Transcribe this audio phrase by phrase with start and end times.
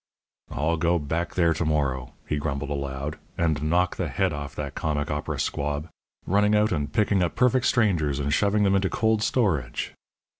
[0.49, 4.73] "I'll go back there to morrow," he grumbled aloud, "and knock the head off that
[4.73, 5.89] comic opera squab.
[6.25, 9.93] Running out and picking up perfect strangers, and shoving them into cold storage!"